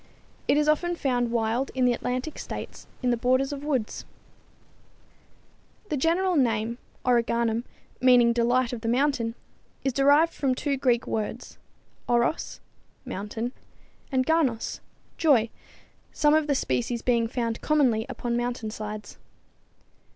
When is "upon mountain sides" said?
18.09-19.19